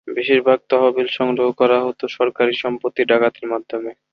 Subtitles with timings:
[0.07, 3.91] বেশিরভাগ তহবিল সংগ্রহ করা হতো সরকারি সম্পত্তি ডাকাতির মাধ্যমে।